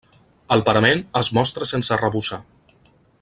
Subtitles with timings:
[0.55, 2.41] El parament es mostra sense arrebossar.